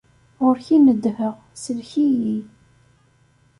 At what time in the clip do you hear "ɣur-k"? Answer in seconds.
0.43-0.67